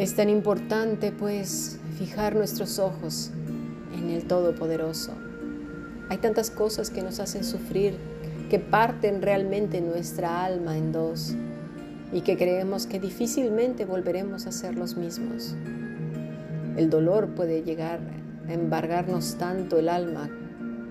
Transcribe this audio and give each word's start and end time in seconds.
Es 0.00 0.14
tan 0.14 0.30
importante 0.30 1.12
pues 1.12 1.78
fijar 1.98 2.34
nuestros 2.34 2.78
ojos 2.78 3.32
en 3.94 4.08
el 4.08 4.24
Todopoderoso. 4.24 5.12
Hay 6.08 6.16
tantas 6.16 6.50
cosas 6.50 6.88
que 6.88 7.02
nos 7.02 7.20
hacen 7.20 7.44
sufrir, 7.44 7.98
que 8.48 8.58
parten 8.58 9.20
realmente 9.20 9.82
nuestra 9.82 10.42
alma 10.42 10.78
en 10.78 10.90
dos 10.90 11.34
y 12.14 12.22
que 12.22 12.38
creemos 12.38 12.86
que 12.86 12.98
difícilmente 12.98 13.84
volveremos 13.84 14.46
a 14.46 14.52
ser 14.52 14.74
los 14.74 14.96
mismos. 14.96 15.54
El 16.78 16.88
dolor 16.88 17.34
puede 17.34 17.62
llegar 17.62 18.00
a 18.48 18.54
embargarnos 18.54 19.34
tanto 19.34 19.78
el 19.78 19.90
alma 19.90 20.30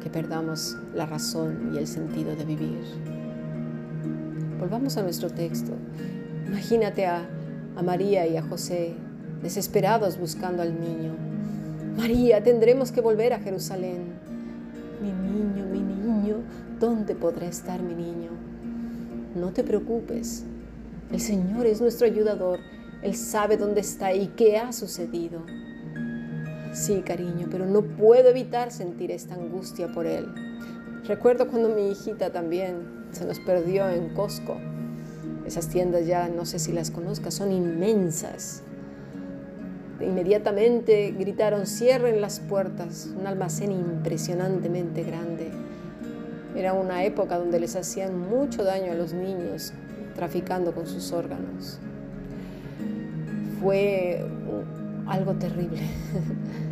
que 0.03 0.11
perdamos 0.11 0.77
la 0.93 1.07
razón 1.07 1.71
y 1.73 1.79
el 1.79 1.87
sentido 1.87 2.35
de 2.35 2.45
vivir. 2.45 2.83
Volvamos 4.59 4.97
a 4.97 5.01
nuestro 5.01 5.31
texto. 5.31 5.71
Imagínate 6.45 7.07
a, 7.07 7.27
María 7.83 8.27
y 8.27 8.35
a 8.35 8.41
José 8.41 8.93
desesperados 9.41 10.17
buscando 10.19 10.61
al 10.61 10.79
niño. 10.79 11.13
María, 11.97 12.43
tendremos 12.43 12.91
que 12.91 13.01
volver 13.01 13.33
a 13.33 13.39
Jerusalén. 13.39 14.03
Mi 15.01 15.11
niño, 15.11 15.65
mi 15.65 15.79
niño, 15.79 16.37
¿dónde 16.79 17.15
podrá 17.15 17.47
estar 17.47 17.81
mi 17.81 17.93
niño? 17.93 18.31
No 19.35 19.51
te 19.51 19.63
preocupes, 19.63 20.43
el 21.11 21.19
Señor 21.19 21.65
es 21.65 21.81
nuestro 21.81 22.05
ayudador, 22.05 22.59
Él 23.01 23.15
sabe 23.15 23.57
dónde 23.57 23.81
está 23.81 24.13
y 24.13 24.27
qué 24.27 24.57
ha 24.57 24.71
sucedido. 24.71 25.41
Sí, 26.71 27.01
cariño, 27.01 27.47
pero 27.49 27.65
no 27.65 27.81
puedo 27.81 28.29
evitar 28.29 28.71
sentir 28.71 29.09
esta 29.11 29.35
angustia 29.35 29.91
por 29.91 30.05
Él. 30.05 30.27
Recuerdo 31.05 31.47
cuando 31.47 31.69
mi 31.69 31.89
hijita 31.89 32.31
también 32.31 33.07
se 33.11 33.25
nos 33.25 33.39
perdió 33.39 33.89
en 33.89 34.13
Costco. 34.13 34.57
Esas 35.45 35.67
tiendas 35.67 36.05
ya 36.05 36.29
no 36.29 36.45
sé 36.45 36.59
si 36.59 36.71
las 36.71 36.91
conozcas, 36.91 37.33
son 37.33 37.51
inmensas. 37.51 38.61
Inmediatamente 40.01 41.13
gritaron, 41.17 41.65
cierren 41.65 42.21
las 42.21 42.39
puertas, 42.39 43.09
un 43.17 43.27
almacén 43.27 43.71
impresionantemente 43.71 45.03
grande. 45.03 45.51
Era 46.55 46.73
una 46.73 47.03
época 47.03 47.37
donde 47.37 47.59
les 47.59 47.75
hacían 47.75 48.17
mucho 48.17 48.63
daño 48.63 48.91
a 48.91 48.95
los 48.95 49.13
niños 49.13 49.73
traficando 50.15 50.73
con 50.73 50.87
sus 50.87 51.11
órganos. 51.11 51.79
Fue 53.61 54.25
algo 55.07 55.33
terrible. 55.33 55.81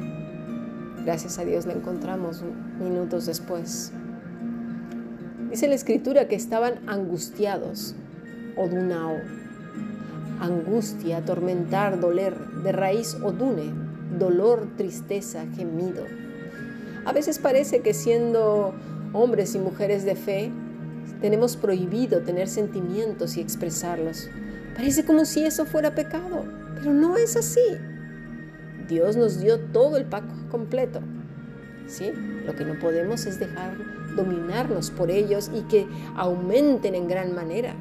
Gracias 1.06 1.38
a 1.40 1.46
Dios 1.46 1.66
la 1.66 1.74
encontramos 1.74 2.44
minutos 2.80 3.26
después. 3.26 3.92
Dice 5.50 5.68
la 5.68 5.76
escritura 5.76 6.28
que 6.28 6.36
estaban 6.36 6.76
angustiados, 6.88 7.96
odunao, 8.58 9.16
angustia, 10.40 11.18
atormentar, 11.18 12.00
doler, 12.00 12.38
de 12.64 12.72
raíz 12.72 13.16
odune, 13.16 13.74
dolor, 14.18 14.68
tristeza, 14.78 15.46
gemido. 15.56 16.04
A 17.06 17.14
veces 17.14 17.40
parece 17.40 17.82
que 17.82 17.94
siendo 17.94 18.74
hombres 19.14 19.56
y 19.56 19.60
mujeres 19.60 20.04
de 20.06 20.16
fe, 20.16 20.52
tenemos 21.22 21.56
prohibido 21.58 22.22
tener 22.22 22.48
sentimientos 22.48 23.38
y 23.38 23.42
expresarlos. 23.42 24.30
Parece 24.76 25.06
como 25.06 25.26
si 25.26 25.44
eso 25.44 25.66
fuera 25.66 25.96
pecado, 25.96 26.44
pero 26.76 26.94
no 26.94 27.18
es 27.18 27.36
así. 27.36 27.62
Dios 28.88 29.16
nos 29.16 29.40
dio 29.40 29.60
todo 29.60 29.98
el 29.98 30.06
paco 30.06 30.34
completo. 30.52 31.02
¿sí? 31.88 32.12
Lo 32.46 32.56
que 32.56 32.66
no 32.66 32.78
podemos 32.80 33.26
es 33.26 33.40
dejar 33.40 33.74
dominarnos 34.16 34.92
por 34.92 35.10
ellos 35.10 35.50
y 35.54 35.62
que 35.64 35.88
aumenten 36.16 36.96
en 36.96 37.08
gran 37.08 37.34
manera, 37.34 37.76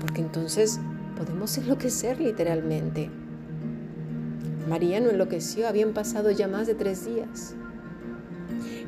porque 0.00 0.20
entonces 0.20 0.80
podemos 1.16 1.56
enloquecer 1.58 2.20
literalmente. 2.20 3.10
María 4.68 5.00
no 5.00 5.10
enloqueció, 5.10 5.68
habían 5.68 5.92
pasado 5.92 6.30
ya 6.30 6.48
más 6.48 6.66
de 6.66 6.74
tres 6.74 7.04
días. 7.04 7.54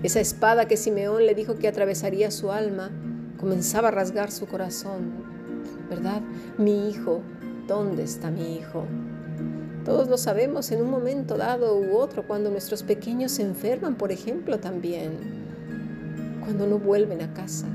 Esa 0.02 0.20
espada 0.20 0.68
que 0.68 0.76
Simeón 0.76 1.26
le 1.26 1.34
dijo 1.34 1.56
que 1.56 1.68
atravesaría 1.68 2.30
su 2.30 2.50
alma 2.50 2.90
comenzaba 3.38 3.88
a 3.88 3.90
rasgar 3.90 4.30
su 4.30 4.46
corazón, 4.46 5.12
¿verdad? 5.90 6.22
Mi 6.58 6.88
hijo, 6.88 7.22
¿dónde 7.66 8.04
está 8.04 8.30
mi 8.30 8.56
hijo? 8.56 8.84
Todos 9.84 10.08
lo 10.08 10.18
sabemos 10.18 10.72
en 10.72 10.82
un 10.82 10.90
momento 10.90 11.36
dado 11.36 11.78
u 11.78 11.96
otro, 11.96 12.26
cuando 12.26 12.50
nuestros 12.50 12.82
pequeños 12.82 13.32
se 13.32 13.42
enferman, 13.42 13.94
por 13.94 14.10
ejemplo, 14.10 14.58
también, 14.58 15.12
cuando 16.40 16.66
no 16.66 16.78
vuelven 16.78 17.22
a 17.22 17.32
casa, 17.32 17.66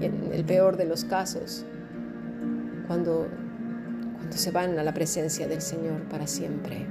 y 0.00 0.06
en 0.06 0.32
el 0.32 0.44
peor 0.44 0.76
de 0.76 0.84
los 0.84 1.04
casos, 1.04 1.64
cuando, 2.88 3.28
se 4.38 4.50
van 4.50 4.78
a 4.78 4.82
la 4.82 4.94
presencia 4.94 5.48
del 5.48 5.62
Señor 5.62 6.02
para 6.08 6.26
siempre. 6.26 6.86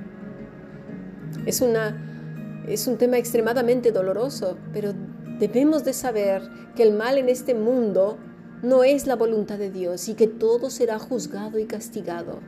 Es, 1.45 1.61
una, 1.61 2.63
es 2.67 2.87
un 2.87 2.97
tema 2.97 3.17
extremadamente 3.17 3.91
doloroso, 3.91 4.57
pero 4.73 4.93
debemos 5.39 5.83
de 5.83 5.93
saber 5.93 6.43
que 6.75 6.83
el 6.83 6.93
mal 6.93 7.17
en 7.17 7.29
este 7.29 7.53
mundo 7.53 8.17
no 8.61 8.83
es 8.83 9.07
la 9.07 9.15
voluntad 9.15 9.57
de 9.57 9.71
Dios 9.71 10.07
y 10.07 10.13
que 10.13 10.27
todo 10.27 10.69
será 10.69 10.99
juzgado 10.99 11.57
y 11.57 11.65
castigado. 11.65 12.39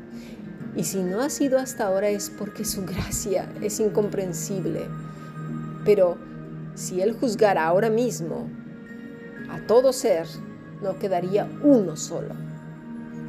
Y 0.76 0.84
si 0.84 1.02
no 1.02 1.22
ha 1.22 1.30
sido 1.30 1.60
hasta 1.60 1.86
ahora 1.86 2.10
es 2.10 2.30
porque 2.30 2.66
su 2.66 2.86
gracia 2.86 3.52
es 3.62 3.80
incomprensible. 3.80 4.88
Pero 5.86 6.18
si 6.76 7.02
Él 7.02 7.14
juzgara 7.14 7.66
ahora 7.66 7.90
mismo 7.90 8.48
a 9.50 9.66
todo 9.68 9.94
ser, 9.94 10.28
no 10.82 10.98
quedaría 10.98 11.48
uno 11.64 11.96
solo. 11.96 12.43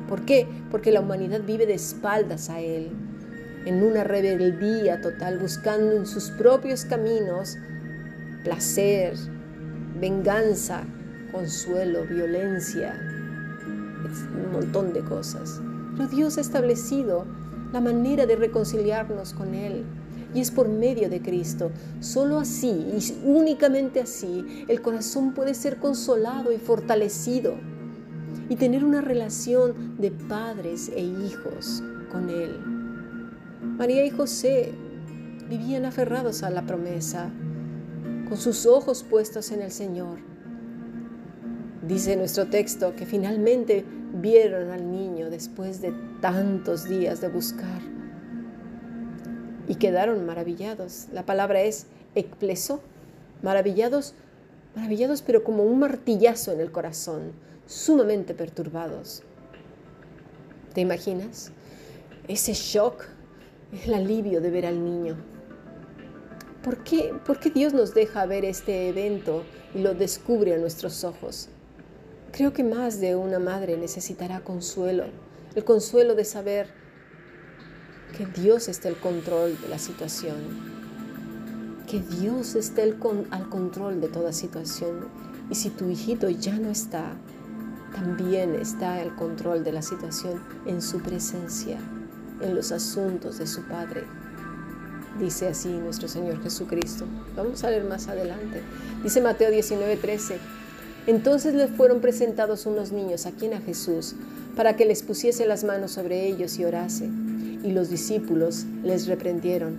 ¿Por 0.09 0.25
qué? 0.25 0.47
Porque 0.71 0.93
la 0.93 1.01
humanidad 1.01 1.41
vive 1.47 1.67
de 1.67 1.75
espaldas 1.75 2.51
a 2.51 2.61
Él, 2.61 2.91
en 3.65 3.83
una 3.83 4.05
rebeldía 4.05 5.01
total, 5.01 5.39
buscando 5.39 5.93
en 5.93 6.07
sus 6.07 6.31
propios 6.31 6.85
caminos 6.85 7.57
placer, 8.45 9.15
venganza, 9.99 10.85
consuelo, 11.33 12.05
violencia, 12.07 12.95
un 14.45 14.53
montón 14.53 14.93
de 14.93 15.01
cosas. 15.01 15.61
Pero 15.97 16.09
Dios 16.09 16.37
ha 16.37 16.43
establecido 16.43 17.25
la 17.73 17.81
manera 17.81 18.27
de 18.27 18.37
reconciliarnos 18.37 19.33
con 19.33 19.55
Él. 19.55 19.85
Y 20.35 20.41
es 20.41 20.51
por 20.51 20.69
medio 20.69 21.09
de 21.09 21.23
Cristo. 21.23 21.71
Solo 22.01 22.41
así 22.41 22.69
y 22.69 23.23
únicamente 23.25 24.01
así 24.01 24.65
el 24.69 24.83
corazón 24.83 25.33
puede 25.33 25.55
ser 25.55 25.77
consolado 25.79 26.53
y 26.53 26.59
fortalecido 26.59 27.55
y 28.49 28.57
tener 28.57 28.85
una 28.85 29.01
relación 29.01 29.97
de 29.99 30.11
padres 30.11 30.91
e 30.95 31.01
hijos 31.01 31.83
con 32.11 32.29
Él. 32.31 32.59
María 33.79 34.05
y 34.05 34.11
José 34.11 34.73
vivían 35.49 35.85
aferrados 35.85 36.43
a 36.43 36.51
la 36.51 36.63
promesa, 36.63 37.31
con 38.29 38.37
sus 38.37 38.67
ojos 38.67 39.03
puestos 39.03 39.51
en 39.53 39.63
el 39.63 39.71
Señor. 39.71 40.19
Dice 41.87 42.17
nuestro 42.17 42.47
texto 42.47 42.95
que 42.97 43.05
finalmente 43.05 43.85
vieron 44.15 44.71
al 44.71 44.91
niño 44.91 45.29
después 45.29 45.81
de 45.81 45.93
tantos 46.21 46.89
días 46.89 47.21
de 47.21 47.29
buscar 47.29 47.83
y 49.69 49.75
quedaron 49.77 50.25
maravillados. 50.25 51.09
La 51.13 51.27
palabra 51.27 51.63
es 51.63 51.87
ekpleso, 52.15 52.81
maravillados, 53.43 54.15
maravillados 54.75 55.23
pero 55.23 55.45
como 55.45 55.65
un 55.65 55.79
martillazo 55.79 56.53
en 56.53 56.61
el 56.61 56.71
corazón, 56.71 57.33
sumamente 57.67 58.35
perturbados. 58.35 59.23
¿Te 60.75 60.81
imaginas? 60.81 61.53
Ese 62.29 62.53
shock, 62.53 63.05
el 63.85 63.95
alivio 63.95 64.41
de 64.41 64.51
ver 64.51 64.67
al 64.67 64.85
niño. 64.85 65.17
¿Por 66.63 66.83
qué, 66.83 67.15
¿Por 67.27 67.39
qué 67.39 67.51
Dios 67.51 67.73
nos 67.75 67.95
deja 67.95 68.27
ver 68.27 68.45
este 68.45 68.89
evento 68.89 69.45
y 69.75 69.81
lo 69.81 69.95
descubre 69.95 70.55
a 70.55 70.59
nuestros 70.59 71.05
ojos? 71.05 71.49
Creo 72.33 72.53
que 72.53 72.65
más 72.65 73.01
de 73.01 73.15
una 73.15 73.39
madre 73.39 73.77
necesitará 73.77 74.41
consuelo, 74.41 75.05
el 75.55 75.65
consuelo 75.65 76.15
de 76.15 76.25
saber 76.25 76.69
que 78.17 78.27
Dios 78.27 78.69
está 78.69 78.89
al 78.89 78.97
control 78.97 79.61
de 79.61 79.69
la 79.69 79.79
situación, 79.79 80.37
que 81.87 82.01
Dios 82.01 82.55
está 82.55 82.83
al 82.83 82.99
control 83.49 84.01
de 84.01 84.09
toda 84.09 84.33
situación. 84.33 85.09
Y 85.51 85.55
si 85.55 85.71
tu 85.71 85.91
hijito 85.91 86.29
ya 86.31 86.59
no 86.59 86.71
está, 86.71 87.13
también 87.95 88.55
está 88.57 88.97
al 88.97 89.15
control 89.15 89.65
de 89.65 89.73
la 89.73 89.83
situación 89.83 90.41
en 90.67 90.83
su 90.83 91.01
presencia, 91.01 91.79
en 92.41 92.55
los 92.55 92.73
asuntos 92.73 93.39
de 93.39 93.47
su 93.47 93.63
Padre. 93.63 94.05
Dice 95.19 95.47
así 95.47 95.69
nuestro 95.69 96.09
Señor 96.09 96.43
Jesucristo. 96.43 97.07
Vamos 97.37 97.63
a 97.63 97.71
leer 97.71 97.85
más 97.85 98.09
adelante. 98.09 98.63
Dice 99.03 99.21
Mateo 99.21 99.51
19:13. 99.51 100.39
Entonces 101.07 101.55
les 101.55 101.71
fueron 101.71 102.01
presentados 102.01 102.67
unos 102.67 102.91
niños 102.91 103.27
a 103.27 103.31
quien 103.31 103.55
a 103.55 103.61
Jesús, 103.61 104.17
para 104.57 104.75
que 104.75 104.87
les 104.87 105.03
pusiese 105.03 105.47
las 105.47 105.63
manos 105.63 105.93
sobre 105.93 106.27
ellos 106.27 106.59
y 106.59 106.65
orase. 106.65 107.09
Y 107.63 107.73
los 107.73 107.91
discípulos 107.91 108.65
les 108.83 109.07
reprendieron. 109.07 109.77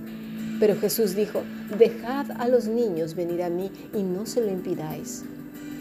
Pero 0.59 0.79
Jesús 0.79 1.15
dijo, 1.15 1.44
dejad 1.77 2.31
a 2.39 2.47
los 2.47 2.67
niños 2.67 3.15
venir 3.15 3.44
a 3.44 3.50
mí 3.50 3.71
y 3.94 4.03
no 4.03 4.25
se 4.25 4.39
lo 4.39 4.50
impidáis. 4.50 5.23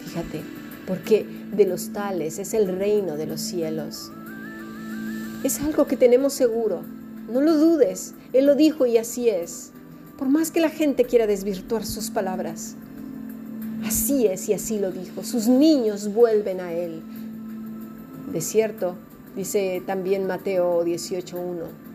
Fíjate, 0.03 0.41
porque 0.87 1.25
de 1.51 1.65
los 1.65 1.93
tales 1.93 2.39
es 2.39 2.53
el 2.53 2.67
reino 2.77 3.17
de 3.17 3.27
los 3.27 3.41
cielos. 3.41 4.11
Es 5.43 5.61
algo 5.61 5.85
que 5.85 5.97
tenemos 5.97 6.33
seguro, 6.33 6.81
No 7.31 7.41
lo 7.41 7.57
dudes, 7.57 8.13
Él 8.33 8.45
lo 8.45 8.55
dijo 8.55 8.85
y 8.85 8.97
así 8.97 9.29
es. 9.29 9.71
Por 10.17 10.29
más 10.29 10.51
que 10.51 10.59
la 10.59 10.69
gente 10.69 11.05
quiera 11.05 11.27
desvirtuar 11.27 11.85
sus 11.85 12.11
palabras. 12.11 12.75
Así 13.83 14.27
es 14.27 14.47
y 14.47 14.53
así 14.53 14.79
lo 14.79 14.91
dijo. 14.91 15.23
Sus 15.23 15.47
niños 15.47 16.13
vuelven 16.13 16.59
a 16.59 16.73
Él. 16.73 17.01
De 18.31 18.41
cierto, 18.41 18.95
dice 19.35 19.81
también 19.85 20.27
Mateo 20.27 20.83
18.1. 20.85 21.85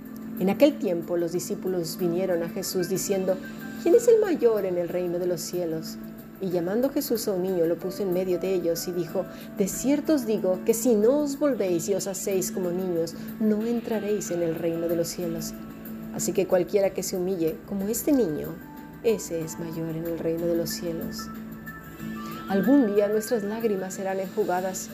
En 0.40 0.50
aquel 0.50 0.78
tiempo 0.78 1.16
los 1.16 1.32
discípulos 1.32 1.96
vinieron 1.98 2.42
a 2.42 2.48
Jesús 2.48 2.88
diciendo, 2.88 3.36
¿quién 3.82 3.94
es 3.94 4.08
el 4.08 4.20
mayor 4.20 4.64
en 4.64 4.78
el 4.78 4.88
reino 4.88 5.18
de 5.18 5.26
los 5.26 5.40
cielos? 5.40 5.96
Y 6.40 6.50
llamando 6.50 6.88
Jesús 6.88 7.28
a 7.28 7.32
un 7.32 7.42
niño, 7.42 7.66
lo 7.66 7.76
puso 7.76 8.02
en 8.02 8.14
medio 8.14 8.38
de 8.38 8.54
ellos 8.54 8.88
y 8.88 8.92
dijo, 8.92 9.26
De 9.58 9.68
cierto 9.68 10.14
os 10.14 10.26
digo 10.26 10.60
que 10.64 10.72
si 10.72 10.94
no 10.94 11.18
os 11.18 11.38
volvéis 11.38 11.88
y 11.88 11.94
os 11.94 12.06
hacéis 12.06 12.50
como 12.50 12.70
niños, 12.70 13.14
no 13.40 13.66
entraréis 13.66 14.30
en 14.30 14.42
el 14.42 14.54
reino 14.54 14.88
de 14.88 14.96
los 14.96 15.08
cielos. 15.08 15.52
Así 16.14 16.32
que 16.32 16.46
cualquiera 16.46 16.90
que 16.90 17.02
se 17.02 17.16
humille 17.16 17.58
como 17.66 17.88
este 17.88 18.12
niño, 18.12 18.54
ese 19.02 19.42
es 19.42 19.58
mayor 19.58 19.96
en 19.96 20.06
el 20.06 20.18
reino 20.18 20.46
de 20.46 20.56
los 20.56 20.70
cielos. 20.70 21.28
Algún 22.48 22.94
día 22.94 23.08
nuestras 23.08 23.44
lágrimas 23.44 23.94
serán 23.94 24.18
enjugadas 24.18 24.88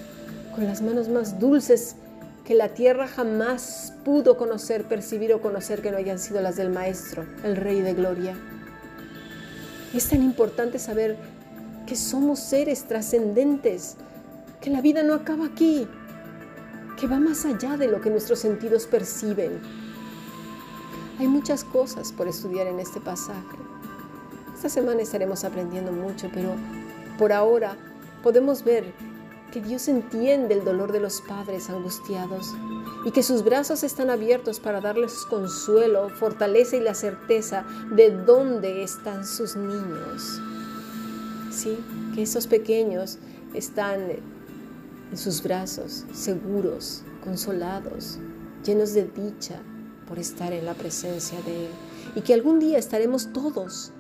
con 0.54 0.64
las 0.66 0.82
manos 0.82 1.08
más 1.08 1.38
dulces 1.38 1.96
que 2.44 2.54
la 2.54 2.68
tierra 2.68 3.08
jamás 3.08 3.92
pudo 4.04 4.36
conocer, 4.36 4.84
percibir 4.84 5.32
o 5.32 5.40
conocer 5.40 5.82
que 5.82 5.90
no 5.90 5.96
hayan 5.96 6.18
sido 6.18 6.40
las 6.40 6.56
del 6.56 6.70
Maestro, 6.70 7.24
el 7.42 7.56
Rey 7.56 7.80
de 7.80 7.94
Gloria. 7.94 8.36
Es 9.92 10.08
tan 10.08 10.22
importante 10.22 10.78
saber 10.78 11.16
que 11.86 11.96
somos 11.96 12.40
seres 12.40 12.84
trascendentes, 12.84 13.96
que 14.60 14.70
la 14.70 14.80
vida 14.80 15.02
no 15.02 15.14
acaba 15.14 15.46
aquí, 15.46 15.86
que 16.98 17.06
va 17.06 17.18
más 17.20 17.44
allá 17.44 17.76
de 17.76 17.88
lo 17.88 18.00
que 18.00 18.10
nuestros 18.10 18.40
sentidos 18.40 18.86
perciben. 18.86 19.60
Hay 21.18 21.28
muchas 21.28 21.64
cosas 21.64 22.12
por 22.12 22.28
estudiar 22.28 22.66
en 22.66 22.80
este 22.80 23.00
pasaje. 23.00 23.56
Esta 24.54 24.68
semana 24.68 25.02
estaremos 25.02 25.44
aprendiendo 25.44 25.92
mucho, 25.92 26.30
pero 26.32 26.54
por 27.18 27.32
ahora 27.32 27.76
podemos 28.22 28.64
ver 28.64 28.92
que 29.52 29.60
Dios 29.60 29.88
entiende 29.88 30.54
el 30.54 30.64
dolor 30.64 30.92
de 30.92 31.00
los 31.00 31.20
padres 31.22 31.70
angustiados 31.70 32.54
y 33.04 33.12
que 33.12 33.22
sus 33.22 33.44
brazos 33.44 33.84
están 33.84 34.10
abiertos 34.10 34.58
para 34.58 34.80
darles 34.80 35.24
consuelo, 35.30 36.08
fortaleza 36.10 36.76
y 36.76 36.80
la 36.80 36.94
certeza 36.94 37.64
de 37.92 38.10
dónde 38.10 38.82
están 38.82 39.24
sus 39.24 39.56
niños. 39.56 40.40
Que 42.14 42.22
esos 42.22 42.46
pequeños 42.46 43.18
están 43.54 44.00
en 45.10 45.16
sus 45.16 45.42
brazos, 45.42 46.04
seguros, 46.12 47.02
consolados, 47.24 48.18
llenos 48.64 48.92
de 48.92 49.04
dicha 49.04 49.62
por 50.06 50.18
estar 50.18 50.52
en 50.52 50.66
la 50.66 50.74
presencia 50.74 51.40
de 51.42 51.66
Él 51.66 51.70
y 52.14 52.20
que 52.20 52.34
algún 52.34 52.58
día 52.58 52.78
estaremos 52.78 53.32
todos 53.32 53.92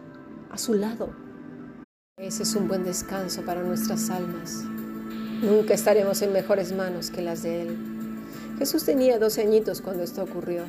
a 0.50 0.58
su 0.58 0.74
lado. 0.74 1.10
Ese 2.18 2.42
es 2.42 2.54
un 2.54 2.68
buen 2.68 2.84
descanso 2.84 3.42
para 3.42 3.62
nuestras 3.62 4.10
almas. 4.10 4.62
Nunca 5.42 5.74
estaremos 5.74 6.22
en 6.22 6.32
mejores 6.32 6.72
manos 6.72 7.10
que 7.10 7.22
las 7.22 7.42
de 7.42 7.62
Él. 7.62 7.76
Jesús 8.58 8.84
tenía 8.84 9.18
12 9.18 9.42
añitos 9.42 9.80
cuando 9.80 10.02
esto 10.02 10.22
ocurrió. 10.22 10.64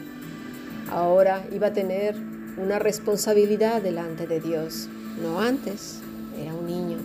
Ahora 0.89 1.45
iba 1.51 1.67
a 1.67 1.73
tener 1.73 2.15
una 2.57 2.79
responsabilidad 2.79 3.81
delante 3.81 4.27
de 4.27 4.39
Dios. 4.39 4.89
No 5.21 5.39
antes, 5.39 6.01
era 6.37 6.53
un 6.53 6.65
niño. 6.65 6.97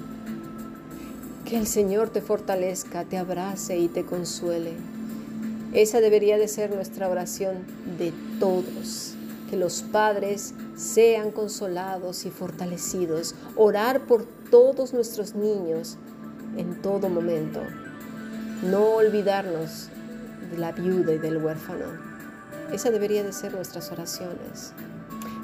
Que 1.45 1.59
el 1.59 1.67
Señor 1.67 2.11
te 2.11 2.21
fortalezca, 2.21 3.05
te 3.05 3.19
abrace 3.19 3.79
y 3.79 3.89
te 3.89 4.05
consuele. 4.05 4.73
Esa 5.73 6.01
debería 6.01 6.39
de 6.39 6.49
ser 6.49 6.75
nuestra 6.75 7.09
oración 7.09 7.65
de 7.99 8.13
todos. 8.39 9.15
Que 9.51 9.57
los 9.57 9.83
padres 9.83 10.55
sean 10.77 11.31
consolados 11.31 12.25
y 12.25 12.31
fortalecidos. 12.31 13.35
Orar 13.57 14.01
por 14.01 14.25
todos 14.51 14.93
nuestros 14.93 15.35
niños 15.35 15.97
en 16.57 16.81
todo 16.83 17.09
momento. 17.09 17.61
No 18.63 18.97
olvidarnos 18.97 19.89
de 20.51 20.59
la 20.59 20.73
viuda 20.73 21.15
y 21.15 21.19
del 21.19 21.39
huérfano. 21.39 21.85
Esa 22.73 22.91
debería 22.91 23.23
de 23.23 23.33
ser 23.33 23.55
nuestras 23.55 23.91
oraciones. 23.91 24.73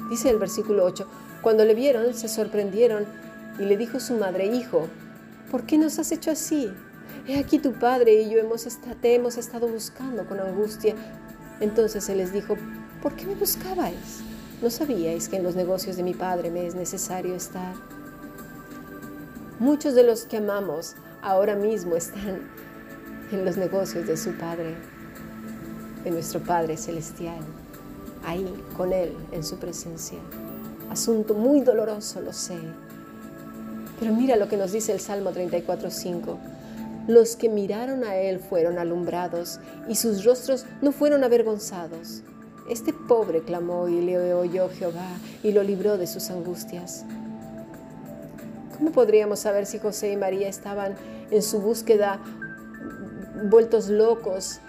Dice 0.09 0.29
el 0.29 0.37
versículo 0.37 0.85
8, 0.85 1.05
cuando 1.41 1.65
le 1.65 1.75
vieron 1.75 2.13
se 2.13 2.27
sorprendieron 2.27 3.05
y 3.57 3.63
le 3.63 3.77
dijo 3.77 3.99
su 3.99 4.15
madre, 4.15 4.45
hijo, 4.45 4.87
¿por 5.49 5.63
qué 5.65 5.77
nos 5.77 5.97
has 5.99 6.11
hecho 6.11 6.31
así? 6.31 6.71
He 7.27 7.39
aquí 7.39 7.59
tu 7.59 7.73
padre 7.73 8.21
y 8.21 8.29
yo 8.29 8.39
hemos 8.39 8.67
te 9.01 9.15
hemos 9.15 9.37
estado 9.37 9.67
buscando 9.67 10.25
con 10.25 10.39
angustia. 10.39 10.95
Entonces 11.59 12.07
él 12.09 12.17
les 12.17 12.31
dijo, 12.31 12.55
¿por 13.01 13.15
qué 13.15 13.25
me 13.25 13.35
buscabais? 13.35 14.21
¿No 14.61 14.69
sabíais 14.69 15.29
que 15.29 15.37
en 15.37 15.43
los 15.43 15.55
negocios 15.55 15.95
de 15.95 16.03
mi 16.03 16.13
padre 16.13 16.51
me 16.51 16.67
es 16.67 16.75
necesario 16.75 17.35
estar? 17.35 17.73
Muchos 19.59 19.93
de 19.93 20.03
los 20.03 20.23
que 20.23 20.37
amamos 20.37 20.95
ahora 21.21 21.55
mismo 21.55 21.95
están 21.95 22.49
en 23.31 23.45
los 23.45 23.57
negocios 23.57 24.07
de 24.07 24.17
su 24.17 24.31
Padre, 24.37 24.75
de 26.03 26.11
nuestro 26.11 26.39
Padre 26.39 26.77
Celestial, 26.77 27.39
ahí 28.25 28.63
con 28.75 28.93
Él 28.93 29.15
en 29.31 29.43
su 29.43 29.57
presencia. 29.57 30.19
Asunto 30.89 31.33
muy 31.35 31.61
doloroso, 31.61 32.21
lo 32.21 32.33
sé. 32.33 32.57
Pero 33.99 34.13
mira 34.13 34.35
lo 34.35 34.47
que 34.47 34.57
nos 34.57 34.71
dice 34.71 34.91
el 34.91 34.99
Salmo 34.99 35.31
34.5. 35.31 36.37
Los 37.07 37.35
que 37.35 37.49
miraron 37.49 38.03
a 38.03 38.15
Él 38.15 38.39
fueron 38.39 38.77
alumbrados 38.77 39.59
y 39.87 39.95
sus 39.95 40.23
rostros 40.23 40.65
no 40.81 40.91
fueron 40.91 41.23
avergonzados. 41.23 42.21
Este 42.69 42.93
pobre 42.93 43.41
clamó 43.41 43.87
y 43.87 43.99
le 43.99 44.33
oyó 44.33 44.69
Jehová 44.69 45.07
y 45.41 45.51
lo 45.51 45.63
libró 45.63 45.97
de 45.97 46.05
sus 46.05 46.29
angustias. 46.29 47.03
¿Cómo 48.77 48.91
podríamos 48.91 49.39
saber 49.39 49.65
si 49.65 49.79
José 49.79 50.11
y 50.11 50.17
María 50.17 50.47
estaban 50.47 50.95
en 51.31 51.41
su 51.41 51.59
búsqueda 51.59 52.19
vueltos 53.49 53.89
locos, 53.89 54.59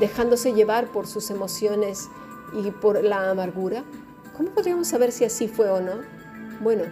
dejándose 0.00 0.52
llevar 0.52 0.86
por 0.86 1.06
sus 1.06 1.30
emociones 1.30 2.08
y 2.54 2.70
por 2.70 3.02
la 3.02 3.28
amargura? 3.30 3.82
¿Cómo 4.36 4.50
podríamos 4.50 4.88
saber 4.88 5.12
si 5.12 5.24
así 5.24 5.48
fue 5.48 5.68
o 5.68 5.80
no? 5.80 5.94
Bueno, 6.60 6.84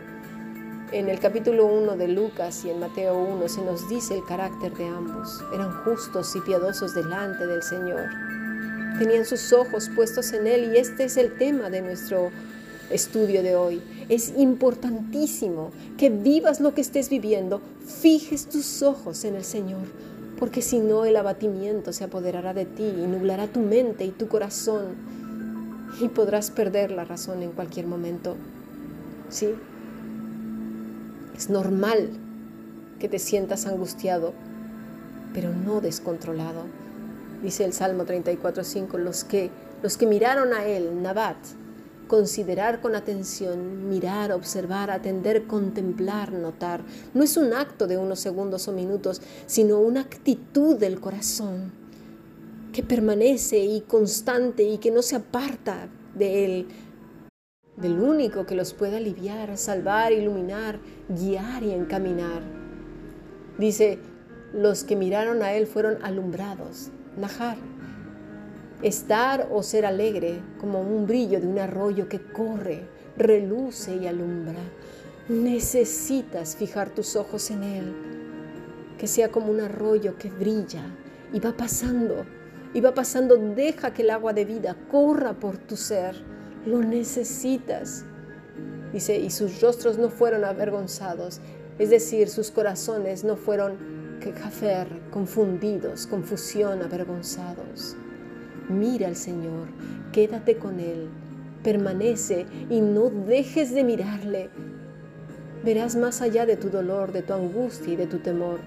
en 0.92 1.08
el 1.08 1.20
capítulo 1.20 1.66
1 1.66 1.96
de 1.96 2.08
Lucas 2.08 2.64
y 2.64 2.70
en 2.70 2.81
Mateo 2.81 3.16
1 3.16 3.48
se 3.48 3.62
nos 3.62 3.88
dice 3.88 4.14
el 4.14 4.25
carácter 4.25 4.76
de 4.76 4.87
ambos. 4.87 5.42
Eran 5.54 5.73
justos 5.85 6.35
y 6.35 6.40
piadosos 6.40 6.94
delante 6.94 7.47
del 7.47 7.62
Señor. 7.62 8.09
Tenían 8.99 9.25
sus 9.25 9.52
ojos 9.52 9.88
puestos 9.94 10.32
en 10.32 10.47
Él 10.47 10.73
y 10.73 10.78
este 10.78 11.04
es 11.04 11.16
el 11.16 11.37
tema 11.38 11.70
de 11.70 11.82
nuestro 11.82 12.30
estudio 12.90 13.42
de 13.42 13.54
hoy. 13.54 13.80
Es 14.09 14.32
importantísimo 14.37 15.70
que 15.97 16.11
vivas 16.11 16.61
lo 16.61 16.75
que 16.75 16.80
estés 16.80 17.09
viviendo, 17.09 17.61
fijes 17.85 18.49
tus 18.49 18.82
ojos 18.82 19.25
en 19.25 19.37
el 19.37 19.44
Señor, 19.44 19.87
porque 20.38 20.61
si 20.61 20.80
no 20.80 21.04
el 21.04 21.16
abatimiento 21.16 21.92
se 21.92 22.04
apoderará 22.04 22.52
de 22.52 22.64
ti 22.64 22.85
y 22.85 23.06
nublará 23.06 23.47
tu 23.47 23.61
mente 23.61 24.04
y 24.04 24.11
tu 24.11 24.26
corazón 24.26 24.97
y 26.00 26.09
podrás 26.09 26.50
perder 26.50 26.90
la 26.90 27.04
razón 27.04 27.42
en 27.42 27.52
cualquier 27.52 27.87
momento. 27.87 28.37
¿Sí? 29.28 29.54
Es 31.40 31.49
normal 31.49 32.11
que 32.99 33.09
te 33.09 33.18
sientas 33.18 33.64
angustiado, 33.64 34.35
pero 35.32 35.54
no 35.54 35.80
descontrolado. 35.80 36.66
Dice 37.42 37.64
el 37.64 37.73
Salmo 37.73 38.04
34:5, 38.04 38.99
los 38.99 39.25
que 39.25 39.50
los 39.82 39.97
que 39.97 40.06
miraron 40.06 40.52
a 40.52 40.66
él, 40.66 41.02
Nabat, 41.02 41.38
Considerar 42.09 42.82
con 42.82 42.94
atención, 42.94 43.88
mirar, 43.88 44.32
observar, 44.32 44.90
atender, 44.90 45.47
contemplar, 45.47 46.30
notar. 46.32 46.82
No 47.14 47.23
es 47.23 47.38
un 47.38 47.54
acto 47.54 47.87
de 47.87 47.97
unos 47.97 48.20
segundos 48.20 48.68
o 48.68 48.73
minutos, 48.73 49.23
sino 49.47 49.78
una 49.78 50.02
actitud 50.02 50.76
del 50.76 51.00
corazón 51.00 51.73
que 52.75 52.82
permanece 52.82 53.61
y 53.61 53.80
constante 53.80 54.64
y 54.64 54.76
que 54.76 54.90
no 54.90 55.00
se 55.00 55.16
aparta 55.16 55.88
de 56.14 56.44
él, 56.44 56.66
del 57.80 57.99
único 57.99 58.46
que 58.46 58.54
los 58.54 58.75
puede 58.75 58.96
aliviar, 58.96 59.56
salvar, 59.56 60.12
iluminar, 60.12 60.78
guiar 61.08 61.62
y 61.62 61.72
encaminar. 61.72 62.42
Dice, 63.58 63.99
los 64.52 64.84
que 64.84 64.96
miraron 64.96 65.42
a 65.42 65.52
él 65.52 65.66
fueron 65.66 65.99
alumbrados, 66.02 66.90
Najar, 67.16 67.56
Estar 68.82 69.49
o 69.52 69.62
ser 69.62 69.84
alegre 69.84 70.40
como 70.58 70.80
un 70.80 71.06
brillo 71.06 71.38
de 71.38 71.46
un 71.46 71.58
arroyo 71.58 72.08
que 72.08 72.18
corre, 72.18 72.88
reluce 73.16 73.94
y 73.94 74.06
alumbra. 74.06 74.58
Necesitas 75.28 76.56
fijar 76.56 76.88
tus 76.88 77.14
ojos 77.14 77.50
en 77.50 77.62
Él, 77.62 77.94
que 78.96 79.06
sea 79.06 79.30
como 79.30 79.52
un 79.52 79.60
arroyo 79.60 80.16
que 80.16 80.30
brilla 80.30 80.82
y 81.30 81.40
va 81.40 81.54
pasando, 81.54 82.25
y 82.72 82.80
va 82.80 82.94
pasando, 82.94 83.37
deja 83.37 83.92
que 83.92 84.00
el 84.00 84.10
agua 84.10 84.32
de 84.32 84.46
vida 84.46 84.75
corra 84.90 85.34
por 85.34 85.58
tu 85.58 85.76
ser. 85.76 86.29
Lo 86.67 86.83
necesitas. 86.83 88.05
Dice, 88.93 89.19
y 89.19 89.31
sus 89.31 89.61
rostros 89.61 89.99
no 89.99 90.11
fueron 90.11 90.45
avergonzados, 90.45 91.40
es 91.79 91.90
decir, 91.90 92.29
sus 92.29 92.50
corazones 92.50 93.25
no 93.25 93.37
fueron 93.37 93.79
que 94.21 94.35
confundidos, 95.11 96.07
confusión, 96.07 96.83
avergonzados. 96.83 97.97
Mira 98.69 99.09
al 99.09 99.17
Señor, 99.17 99.69
quédate 100.12 100.57
con 100.57 100.79
Él, 100.79 101.09
permanece 101.62 102.47
y 102.69 102.81
no 102.81 103.09
dejes 103.11 103.75
de 103.75 103.83
mirarle. 103.83 104.50
Verás 105.64 105.97
más 105.97 106.21
allá 106.21 106.47
de 106.47 106.57
tu 106.57 106.69
dolor, 106.69 107.12
de 107.12 107.23
tu 107.23 107.33
angustia 107.33 107.95
y 107.95 107.97
de 107.97 108.07
tu 108.07 108.19
temor. 108.19 108.61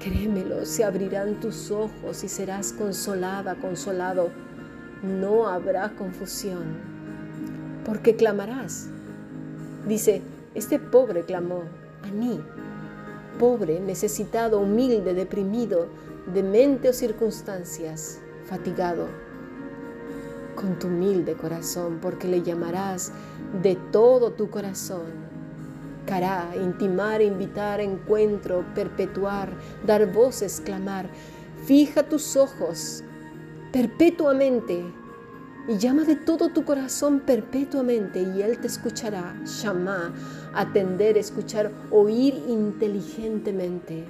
Créemelo, 0.00 0.64
se 0.64 0.84
abrirán 0.84 1.40
tus 1.40 1.70
ojos 1.70 2.22
y 2.24 2.28
serás 2.28 2.72
consolada, 2.72 3.54
consolado. 3.54 4.30
No 5.02 5.48
habrá 5.48 5.90
confusión, 5.90 6.97
porque 7.88 8.14
clamarás. 8.14 8.90
Dice, 9.88 10.20
este 10.54 10.78
pobre 10.78 11.24
clamó, 11.24 11.62
a 12.04 12.12
mí, 12.12 12.38
pobre, 13.38 13.80
necesitado, 13.80 14.60
humilde, 14.60 15.14
deprimido, 15.14 15.86
demente 16.32 16.90
o 16.90 16.92
circunstancias, 16.92 18.20
fatigado, 18.44 19.06
con 20.54 20.78
tu 20.78 20.88
humilde 20.88 21.32
corazón, 21.32 21.98
porque 22.02 22.28
le 22.28 22.42
llamarás 22.42 23.10
de 23.62 23.76
todo 23.90 24.32
tu 24.32 24.50
corazón 24.50 25.28
Cará, 26.08 26.54
intimar, 26.56 27.20
invitar, 27.20 27.82
encuentro, 27.82 28.64
perpetuar, 28.74 29.52
dar 29.86 30.10
voces, 30.10 30.58
clamar. 30.58 31.10
Fija 31.66 32.02
tus 32.02 32.34
ojos 32.34 33.04
perpetuamente 33.70 34.82
y 35.68 35.76
llama 35.76 36.04
de 36.04 36.16
todo 36.16 36.48
tu 36.48 36.64
corazón 36.64 37.20
perpetuamente 37.20 38.22
y 38.22 38.40
Él 38.40 38.58
te 38.58 38.66
escuchará. 38.66 39.38
Llama, 39.62 40.14
atender, 40.54 41.18
escuchar, 41.18 41.70
oír 41.90 42.34
inteligentemente. 42.48 44.04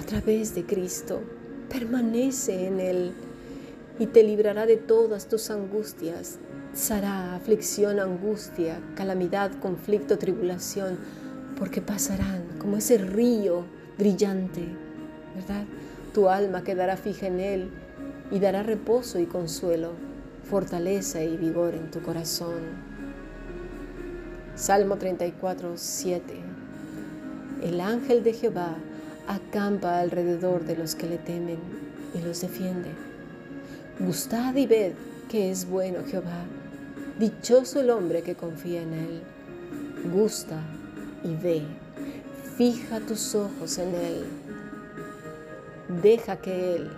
A 0.00 0.02
través 0.06 0.54
de 0.54 0.64
Cristo, 0.64 1.20
permanece 1.68 2.68
en 2.68 2.78
Él 2.78 3.12
y 3.98 4.06
te 4.06 4.22
librará 4.22 4.64
de 4.64 4.76
todas 4.76 5.28
tus 5.28 5.50
angustias, 5.50 6.38
Sará 6.74 7.34
aflicción, 7.34 7.98
angustia, 7.98 8.78
calamidad, 8.94 9.50
conflicto, 9.58 10.16
tribulación, 10.18 10.96
porque 11.58 11.80
pasarán 11.80 12.44
como 12.58 12.76
ese 12.76 12.98
río 12.98 13.64
brillante, 13.98 14.62
¿verdad? 15.34 15.64
Tu 16.14 16.28
alma 16.28 16.62
quedará 16.62 16.96
fija 16.96 17.26
en 17.26 17.40
Él 17.40 17.70
y 18.30 18.38
dará 18.38 18.62
reposo 18.62 19.18
y 19.18 19.26
consuelo, 19.26 19.92
fortaleza 20.48 21.22
y 21.22 21.36
vigor 21.36 21.74
en 21.74 21.90
tu 21.90 22.00
corazón. 22.02 22.88
Salmo 24.54 24.96
34, 24.96 25.72
7. 25.76 26.22
El 27.62 27.80
ángel 27.80 28.22
de 28.22 28.32
Jehová 28.32 28.76
acampa 29.26 30.00
alrededor 30.00 30.64
de 30.64 30.76
los 30.76 30.94
que 30.94 31.08
le 31.08 31.18
temen 31.18 31.58
y 32.14 32.20
los 32.20 32.40
defiende. 32.40 32.90
Gustad 34.00 34.54
y 34.56 34.66
ved 34.66 34.92
que 35.28 35.50
es 35.50 35.68
bueno 35.68 35.98
Jehová 36.06 36.44
Dichoso 37.18 37.80
el 37.80 37.90
hombre 37.90 38.22
que 38.22 38.36
confía 38.36 38.80
en 38.80 38.92
Él. 38.92 39.22
Gusta 40.14 40.60
y 41.24 41.34
ve. 41.34 41.62
Fija 42.56 43.00
tus 43.00 43.34
ojos 43.34 43.76
en 43.78 43.92
Él. 43.92 44.24
Deja 46.00 46.36
que 46.36 46.76
Él 46.76 46.90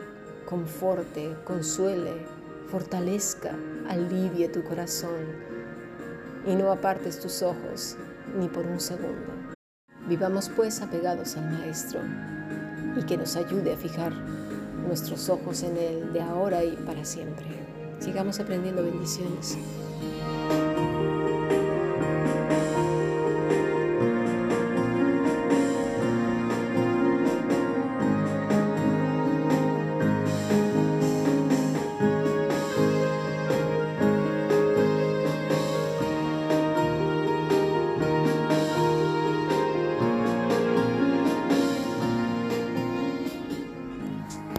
conforte, 0.50 1.37
consuele, 1.45 2.26
fortalezca, 2.66 3.57
alivie 3.88 4.49
tu 4.49 4.64
corazón. 4.64 5.25
Y 6.45 6.57
no 6.57 6.73
apartes 6.73 7.21
tus 7.21 7.42
ojos 7.42 7.97
ni 8.37 8.49
por 8.49 8.66
un 8.66 8.80
segundo. 8.80 9.54
Vivamos 10.09 10.49
pues 10.49 10.83
apegados 10.83 11.37
al 11.37 11.52
Maestro 11.52 12.00
y 12.97 13.04
que 13.04 13.16
nos 13.16 13.37
ayude 13.37 13.75
a 13.75 13.76
fijar 13.76 14.12
nuestros 14.88 15.28
ojos 15.28 15.62
en 15.62 15.76
Él 15.76 16.12
de 16.12 16.21
ahora 16.21 16.64
y 16.64 16.75
para 16.75 17.04
siempre. 17.04 17.47
Sigamos 18.00 18.40
aprendiendo 18.40 18.83
bendiciones. 18.83 19.57